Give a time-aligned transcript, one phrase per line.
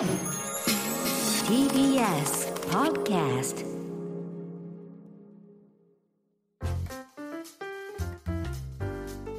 [0.00, 0.08] TBS
[2.70, 3.66] Podcast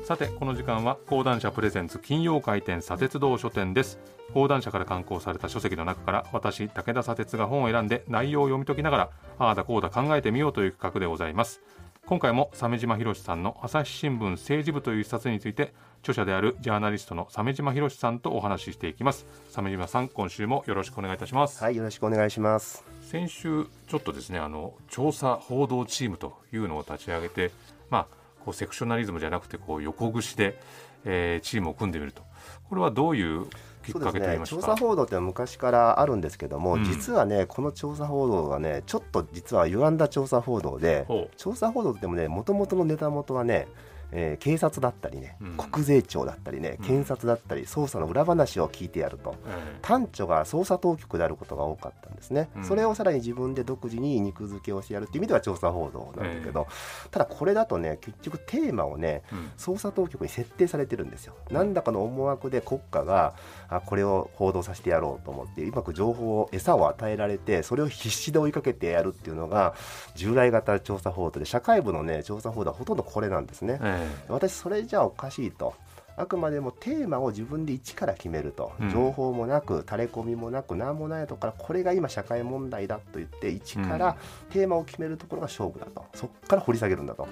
[0.04, 3.98] さてこの時間は講談社プレゼンツ金曜回転砂鉄道書店です。
[4.36, 9.10] 講談社から刊行された書籍の中から私武田砂鉄が本を選んで内容を読み解きながら
[9.40, 11.60] ああだこうだ考えてみようという企画でございます。
[12.08, 19.26] 今回も鮫島博さんの朝日新聞政治部という一冊について著者であるジャーナリストの鮫島博さんとお話ししていきます。
[19.52, 21.64] 鮫島さん今週もよろしくお願いいたします。
[21.64, 22.84] はい、よろしくお願いします。
[23.04, 27.52] 先週ちょっとですねあの調査報道チームというのを立ち上げて
[27.90, 28.08] まあ
[28.44, 30.60] こうセクショナリズムじゃなくてこう横串で、
[31.06, 32.24] えーチームを組んでみると。
[32.68, 33.46] これはどういう
[33.84, 36.84] きっかけといいそうですね、調査報道って昔からあるんですけども、うん。
[36.84, 41.06] 実はね、この調査報道がね、ちょっと実は歪んだ調査報道で、
[41.38, 43.68] 調査報道ってもね、もともとのネタ元はね、
[44.12, 45.58] えー警察だったりね、うん。
[45.58, 49.36] 国税庁だったりねうん、検察だったり、捜査の裏話を聞いてやると。
[49.48, 52.64] え端緒が捜査当局であることが多かったんですね、うん。
[52.64, 56.68] それをさらに自分で独自に肉付けをしてやるっていう意味では調査報道なんだけど、
[57.10, 59.24] ただこれだとね結局テーマをね
[59.58, 61.36] 捜査当局に設定されてるんですよ。
[61.50, 63.34] 何らかの思惑で国家が
[63.70, 69.74] あこれを報道させてやろうと思ってうまく情報を餌を与えられてそれを必死で追いかけてやるっていうのが
[70.16, 73.80] 従来型調査報道で社会部のね調査報道はほとんどこれなんですね。
[73.82, 75.74] え私それじゃあおかしいと。
[76.18, 78.92] あくまでもテーマを自分で一から決めると、うん。
[78.92, 84.18] 情報もなく垂れ込みもなく何もないところからこれが今社会問題だと言って一から
[84.52, 86.06] テーマを決めるところが勝負だと。
[86.14, 87.28] そこから掘り下げるんだと。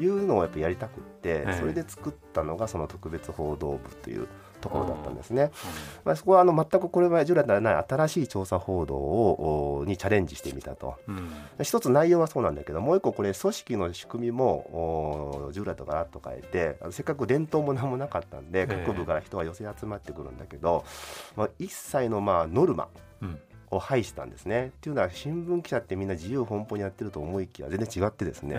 [0.00, 4.28] ーいうのをやっぱやりたくって、ええそれで作ったのがその特別報道部という
[4.62, 5.50] ところだったんですね。
[6.04, 10.94] まあ、そこはあの全くこれは従来ではない新しい調査報道をおにチャレンジしてみたと。
[11.06, 11.16] うん。
[11.16, 11.32] うん
[11.62, 18.84] 一つ内容はそうなんだけどもう一個これ組織の仕組みもお従来とガラッと変えてせっかく伝統も何もなかったんでええ。
[18.86, 20.84] 各部から人が寄せ集まってくるんだけど、
[21.36, 22.88] まあ、一切のまあノルマ。
[23.20, 23.38] うん
[23.72, 24.66] を排したんですね。
[24.66, 28.56] っていうのは新聞記者ってみんな自由奔放にやってると思いきや全然違ってですね、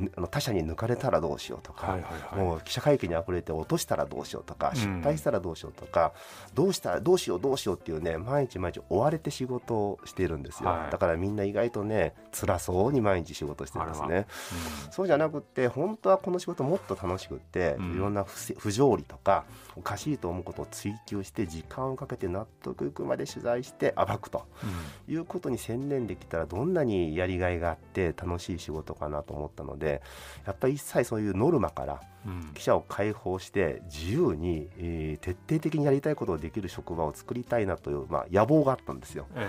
[0.00, 2.44] えあの他者に抜かれたらどうしようとか、はいはいはい。
[2.44, 4.76] もう記者会見にあふれて落としたらどうしようとか、うん。
[4.76, 6.12] 失敗したらどうしようとか
[6.54, 10.90] どうしたらどうしようどうしようっていうね毎日毎日追われて仕事をしているんですよ、はい。
[10.90, 14.26] だからみんな意外とね辛そうに毎日仕事してるんですあれね
[14.90, 17.94] そうじゃなくって本当はこの仕事もっと楽しくって、うん。
[17.94, 19.44] いろんな不条理とか
[19.76, 24.38] おかしいと思うことを追求して時間をかけて納得いくまで取材して暴くと。
[24.38, 24.47] うん
[25.08, 30.02] いうことに専念できたらどんなにやりがいがあって楽しい仕事かなと思ったので
[30.46, 39.26] やっぱり一切そういうノルマからうん記者を解放して自由に、えー徹底的にやりたいことをできる職場を作りたいなという、まあ、野望があったんですよ。
[39.34, 39.48] え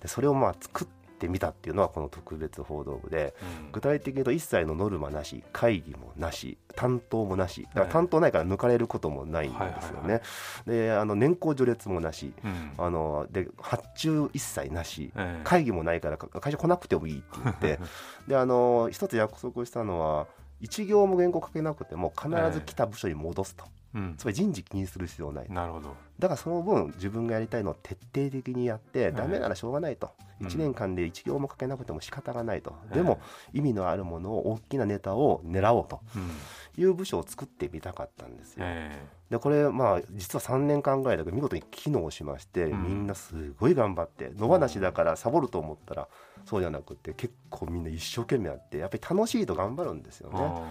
[0.00, 0.88] でそれをまあ作っ
[1.18, 3.72] てみたっていうのはこの特別報道部でーうん。
[3.72, 7.62] 具体的に言うと一切のノルマなし会議もなし担当もなし。
[7.62, 7.92] だからはい。
[7.92, 10.22] 担当ないから抜かれることもないんですよね。
[10.66, 12.32] であの年功序列もなし。
[12.44, 12.72] うん。
[12.78, 15.12] あので発注一切なし。
[15.16, 17.80] えー会議もないからか会社来なくてもいいって言って。
[18.28, 20.26] であの一つ約束したのは
[20.60, 24.14] 一行も原稿書けなくても必ず来た部署に戻すと、うん。
[24.16, 25.94] つまり人事気にする必要ないなるほど。
[26.18, 29.12] だからその分自分がやりたいのを徹底的にやって、い。
[29.12, 30.10] ダメならしょうがないと。
[30.40, 30.46] うん。
[30.46, 32.94] 1年間で一行も書けなくても仕方がないと、ええ。
[32.96, 33.20] でも
[33.52, 36.30] 意味のあるものを大きなネタを狙おうとうん。
[36.82, 38.64] いう部署を作ってみたかったんですよ。
[38.64, 42.82] えでこれまあ実は3年間ぐらいだけど見事に機能しまして、うん。
[42.84, 46.08] みんなすごい頑張って野放しだからサボると思ったら
[46.46, 50.62] そうじゃなくて結構みんな一生懸命やってやっぱり楽しいと頑張るんですよーね。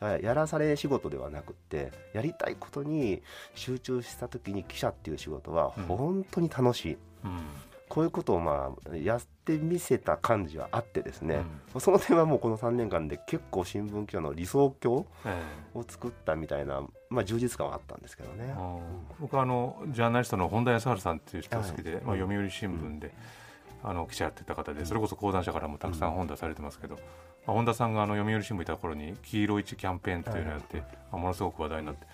[0.00, 3.22] やらされ仕事ではなくってやりたいことに
[3.54, 5.84] 集中した時に記者っていう仕事はうん。
[5.84, 7.40] 本当に楽しい、うん。
[7.88, 11.42] こういうことをまあやってみせた感じはあってですね、
[11.78, 15.42] その点はもうこの3年間で結構新聞記者の理想郷え
[15.74, 18.54] を作ったみたいな、まあ、充実感はあったんですけどね。
[19.20, 22.02] 僕はあのジャーナリストの本田康晴さんっていう人が好きで、はい。
[22.04, 23.12] まあ、読売新聞で、
[23.82, 26.96] あの記者やってた方でそれこそ講談社からもたくさん本出されてますけど、
[27.46, 32.06] まあ、本田さんがあの読売新聞いた頃に黄色一キャンペーンっていうのをやって、まあものすごく話題になって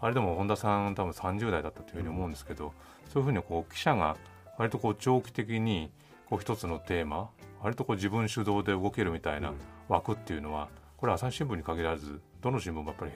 [0.00, 2.72] あれでも本田さん多分30代だったというふうに思うんですけど、
[3.12, 4.16] そういうふうにこう記者が
[4.58, 5.90] 割とこう長期的に
[6.28, 7.30] こう一つのテーマ
[7.62, 9.52] 割とこう自分主導で動けるみたいな
[9.88, 13.12] 枠っていうのはこれ朝日新聞に限らずどの新聞もやっぱり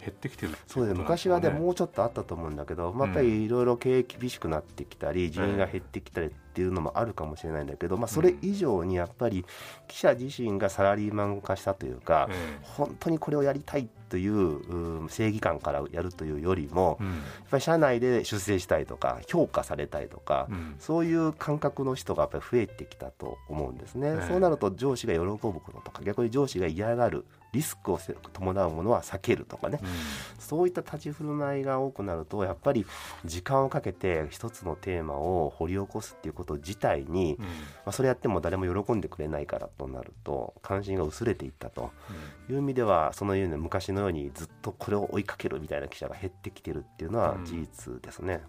[0.00, 9.46] 減ってきてるっていうことそうで昔はねねもうちょっとあったと思うんだけど、まあ、やっぱりいろいろ経営厳しくなってきたり人員が減ってきたりっっていうのもあるかもしれないんだけど、まあ、それ以上にやっぱり
[9.88, 17.10] 記者自身がサラリーマン化したというか、え本当にこれをやりたいといううん正義感からやるというよりも、えうん。
[17.10, 17.18] やっ
[17.50, 20.74] ぱり社内で出世したいとか評価されたいとか、うん。
[20.78, 29.78] そういう感覚の人がやっぱり増えてきたと思うんですね、ええそうなると上司が喜ぶこととか逆に上司が嫌がるリスクをせ伴うものは避けるとかね、
[30.38, 32.86] そういった立ち振る舞いが多くなるとやっぱり
[33.26, 37.44] 時間をかけて一つのテーマを掘り起こすっていうこと自体に、うん。
[37.44, 37.54] うんま
[37.86, 41.90] あ、それやっても誰も喜んでくれないからとなると関心が薄れていったと。
[42.50, 47.44] いう意味ではそのような昔のようにずっとこれを追いかけるみたいな記者が減ってきてるっていうのはうん。
[47.44, 48.42] 事実ですね。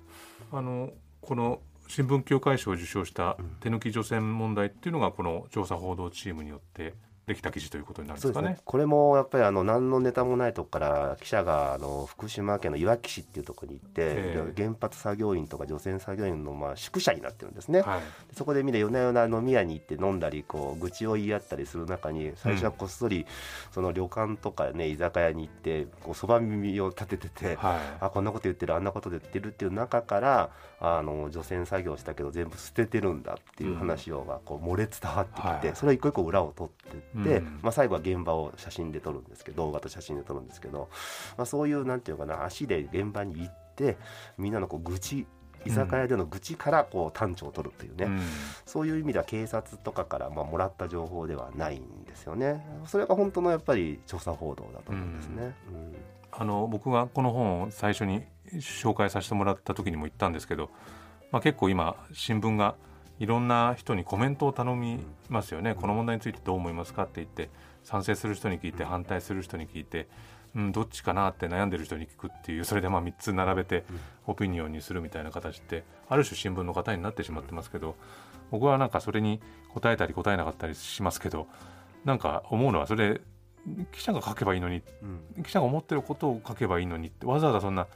[0.51, 0.92] あの
[1.22, 3.50] この新聞協会賞を受賞したうん。
[3.60, 6.94] 手抜き除染問題っていうのがこの調査報道チームによって
[7.25, 8.58] できた記事ということになるんですかね。
[8.66, 17.81] これもやっぱりあの何のネタもないとこから記者があの福島県のいわき市っていうところに行って、ええ原発作業員とか除染作業員のまあ宿舎になってるんですね。
[17.81, 18.02] はい
[18.34, 23.26] そこでみんな夜な夜な飲み屋に行って飲んだりこう愚痴を言い合ったりする中に最初はこっそり
[23.72, 27.56] その旅館とかね居酒屋に行ってこうそば耳を立ててて。
[27.56, 30.50] はいあこんなこと言ってるあんなこと言ってるっていう中から
[30.80, 36.98] あの除染作業したけど全部捨ててるんだっていう話をがこう漏れ伝わってきて、はいそれを一個一個裏を取って
[37.62, 40.89] まあ、最後は現場を写真で撮るんですけど動画と写真で撮るんですけど、
[41.38, 43.98] まあ、そういうなんていうかな足で現場に行って
[44.38, 45.25] みんなのこう愚痴
[45.65, 48.21] 居酒屋での愚痴からこう探知を取るというね、うん。
[48.65, 52.65] そういう意味では警察とかからまあもらった情報ではないんですよね。
[52.86, 55.56] それが本当のやっぱり調査報道だと思うんですね。
[55.71, 55.95] うん。
[56.31, 58.24] あの僕がこの本を最初に
[58.54, 60.69] 紹介させてもらった時にも言ったんですけど、
[61.31, 62.75] まあ、結構今新聞が
[63.19, 65.00] いろんな人にコメントを頼み
[65.30, 67.50] ますよね、この問題についてどう思いますかって言って
[67.83, 70.07] 賛成する人に聞いて反対する人に聞いて、
[70.56, 73.83] うん、どっちかなって悩んでる人に聞くっていうそれでまあ3つ並べて
[74.25, 77.95] オピニオンにするみたいな形ってある種新聞の方になってしまってますけど
[78.51, 79.42] 僕はなんかそれに
[79.74, 81.48] 答えたり答えなかったりしますけど
[82.06, 83.21] なんか思うのはそれ
[83.92, 84.81] 記者が書けばいいのに
[85.36, 85.44] うん。
[85.44, 87.88] 記者が思ってることを書けばいいのにってわざわざそんな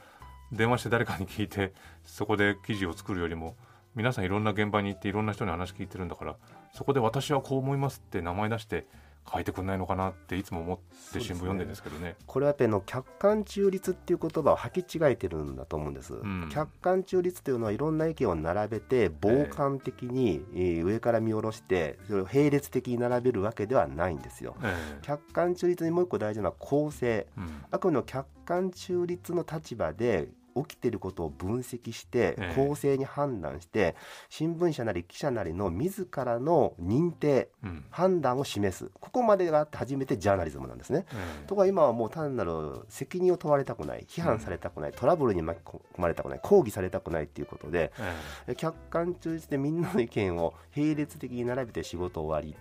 [0.50, 1.72] 電話して誰かに聞いて
[2.04, 3.54] そこで記事を作るよりも
[3.94, 6.36] 皆さんいろんな現場に行っていろんな人に話聞いてるんだから
[6.72, 8.86] そこで私はこう思いますって名前出して
[9.30, 10.78] 書いてくんないのかなっていつも思っ
[11.12, 12.16] て新聞読んでるんですけどね。
[12.26, 16.48] これはやっぱりあの客観中立っていう言葉を履き違えてるんだと思うんです、ん。
[16.50, 24.56] 客観中立というのはいろんな意見を並べて傍観的に、えー上から見下ろしてそれを並列的に並べるわけではないんですよ。
[24.62, 27.06] え客観中立にもう一個大事なのは公正。
[27.06, 27.64] えうん。
[27.70, 30.28] あくまでも客観中立の立場で
[30.64, 32.54] 起きていることを分析してええ。
[32.54, 33.94] 公正に判断して
[34.28, 37.84] 新聞社なり記者なりの自らの認定うん。
[37.90, 38.90] 判断を示す。
[39.00, 41.06] ここまでがあって初めてジャーナリズムなんですね。
[41.12, 48.14] えところが今はもう単なる責任を問われたくない批判されたくない、トラブルに巻き込まれたくない抗議されたくないっていうことでえ
[48.48, 48.54] え。
[48.54, 52.56] 客観中立でみんなの意見を並列的に並べて仕事終わり。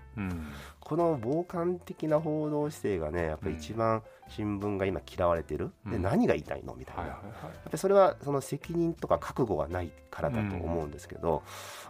[0.80, 6.02] この傍観的な報道姿勢がねやっぱり一番新聞が今嫌われてる、でうん。
[6.02, 6.76] 何が言いたいの？
[6.76, 7.34] みたいな、はいはいはい。
[7.34, 11.44] やっぱりそれはその責任とか覚悟がないからだと思うんですけど、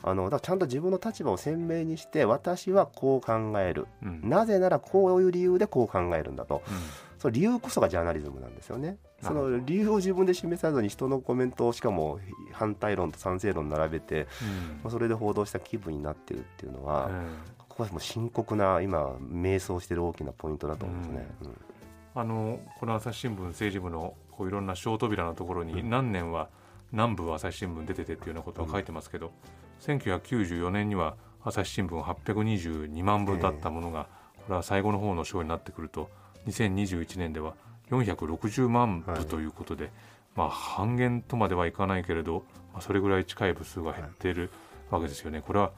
[0.03, 3.87] あのだちゃんと自分の立場を鮮明にして私はこう考える。
[4.03, 4.21] うん。
[4.29, 6.63] なぜならこういう理由でこう考えるんだと。
[6.67, 6.73] うん。
[7.19, 8.97] その理由こそがジャーナリズムなんですよね。
[9.23, 12.19] その理由を自分で示さずに人のコメントをしかも
[12.51, 14.79] 反対論と賛成論並べて、うん。
[14.83, 21.27] まあそれで報道した気分になってるっていうのは、えここはもう深刻な今迷走してる大きなポイントだと思うんですね。
[21.41, 21.47] うん。
[21.49, 21.53] え
[22.19, 26.49] あのこの朝日新聞政治部のこういろんな小扉のところに何年は
[26.91, 29.31] 南部朝日新聞出ててっていうようなことは書いてますけど、
[29.81, 36.09] 1994年には朝日新聞822万部だったものが、これは最後の方の章になってくると
[36.47, 37.53] 2021年では
[37.91, 39.91] 460万部ということで、
[40.35, 44.33] まあ半減とまではいかないけれど、まあ、それぐらい近い部数が減ってい。
[44.33, 44.49] る
[44.89, 45.43] わけですよね。
[45.45, 45.71] これは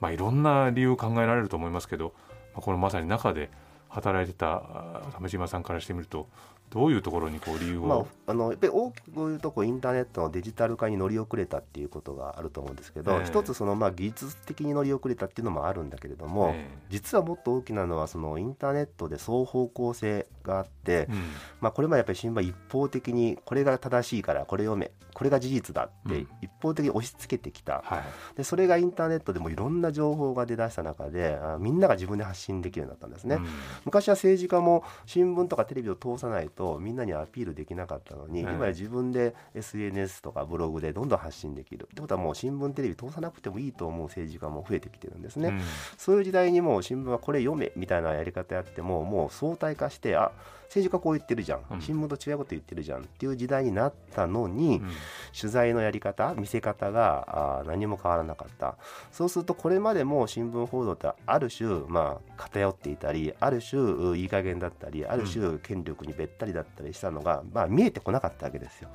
[0.00, 2.14] まあいろんな理由考えられると思いますけど、
[2.54, 3.50] まあ、このまさに中で
[3.92, 6.28] 働いてた鮫島さんからしてみると
[6.72, 13.26] どういうところにこう理由を、まあ、あのやっぱり大きく言うとこうインターネットのデジタル化に乗り遅れたっていうことがあると思うんですけど、ええ。
[13.26, 16.66] 一つそのまあ技術的に乗り遅れたっていうのもあるんだけれども、え。
[16.88, 21.22] 実はもっと大きなのはそのインターネットで双方向性があって、うん。
[21.60, 26.28] まあ、これまでやっぱり新聞は一方的にこれが正しいからこれ読めこれが事実だってうん。
[26.40, 28.36] 一方的に押し付けてきた、はい。
[28.36, 33.36] でそれがインターネットでもいろんな情報が出だした中であみんなが自分で発信できるようになったんですね。
[33.36, 33.46] うん。
[33.84, 41.88] 昔は政治家も新聞とかテレビを通さないとみんなにアピールできなかったのに、ええ今や自分で SNS とかブログでどんどん発信できる。
[41.90, 45.60] ってことはもう新聞テレビ通さなくてもいいと思う政治家も増えてきてるんですね、うん。
[45.96, 50.32] そういう時代にもう新聞はこれ読めみたいなやり方やってももう相対化してあ
[50.72, 51.82] 政治家こう言ってるじゃん、うん。
[51.82, 54.90] 新聞と違うこと言ってるじゃんっていう時代になったのに、うん。
[55.38, 58.76] 取材のやり方見せ方があー何も変わらなかった。
[59.10, 68.88] そうするとこれまでも新聞報道ってある種、まあ、偏っていたりある種ういい加減だったりある種権力にべったりだったりしたのが、まあ、見えてこなかったわけですよ。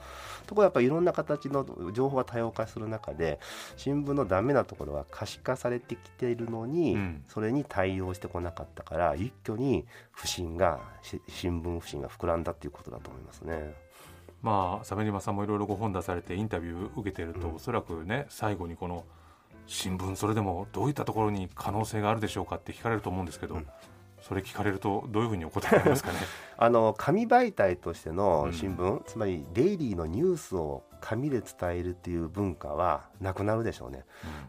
[0.47, 3.39] ところがやっぱりいろんな形の情報が多様化する中で
[3.75, 7.23] 新聞のダメなところは可視化されてきているのに、うん。
[7.27, 13.75] それに対応してこなかったから一挙に不信がし新聞不信が膨らんだっていうことだと思いますね。
[14.41, 19.03] まあ鮫島さんもいろいろご本出されてインタビュー受けてると、おそらくね最後にこの
[19.65, 23.67] 新聞それでもどういったところに可能性があるでしょうかって聞かれると思うんですけど、うん
[24.27, 26.19] それ聞かれるとどういうふうにお答えになりますかね？
[26.57, 34.05] あの紙媒体としての新聞、うんつまりデイリーのニュースを紙で伝えるっていう文化はなくなるでしょうね。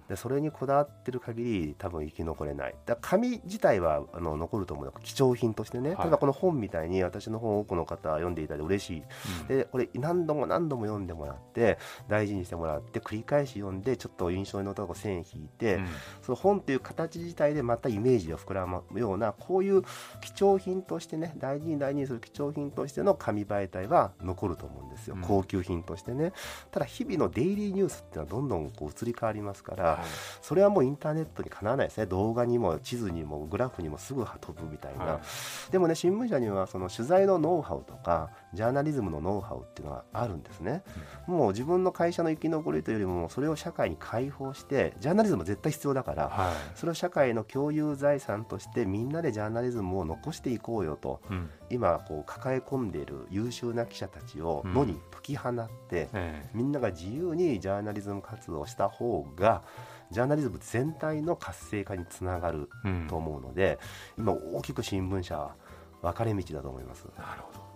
[0.09, 2.75] でそれにこだわってる限り多分生き残れない。
[2.87, 4.95] だから紙自体はあの残ると思うよ。
[5.02, 5.99] 貴重品としてね、はい。
[5.99, 9.02] ただこの本みたいに私の本を多くの方読んでいただいて嬉しい。
[9.40, 9.47] うん。
[9.47, 11.78] でこれ何度も何度も読んでもらって
[12.09, 15.87] 大事にしてもらって繰り返し読んでちょっと印象に残った線引いて、うん。
[16.23, 19.83] その本という形自体でまたイメージが膨らむようなこういう
[20.21, 25.23] 貴重品としてね大事に大事にする貴重品としての紙媒体は残ると思うんですよ、うん。
[25.23, 26.33] 高級品としてね
[26.71, 29.99] ただ日々のデイリーニュースっていうのはどんどんこう移り変わりますから、はい。
[30.42, 32.07] それはもうインターネットにかなわないですね。
[32.07, 35.21] 動画にも地図にもグラフにもすぐ飛ぶみたいな、は
[35.68, 35.73] い。
[35.73, 40.83] でもね新聞社にはその取材のノウハウとかジャーナリズムのノウハウっていうのはあるんですね、
[41.26, 51.21] もう自分の会社の生き残りというよりもそれを社会に開放してジャーナリズムは絶対必要だから、はそれを社会の共有財産としてみんなでジャーナリズムを残していこうよと。
[51.30, 54.75] いうん今こう抱え込んでいる優秀な記者たちをうん。
[54.75, 56.50] 野に解き放って、ええ。
[56.54, 59.62] みんなが自由にジャーナリズム活動をした方が
[60.10, 63.06] ジャーナリズム全体の活性化につながるうん。
[63.08, 63.78] と思うので、
[64.16, 65.54] 今大きく新聞社は
[66.02, 67.06] 分かれ道だと思います。
[67.16, 67.68] なるほど。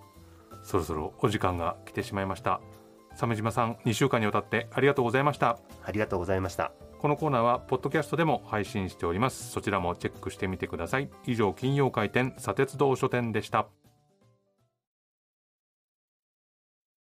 [0.62, 2.60] そろそろお時間が来てしまいました。
[3.16, 5.58] 鮫島さん2週間にわたってありがとうございました。
[5.84, 6.72] ありがとうございました。
[6.98, 9.50] このコーナーはポッドキャストでも配信しております。
[9.50, 11.10] そちらもチェックしてみてください。
[11.26, 13.66] 以上金曜回転砂鉄道書店でした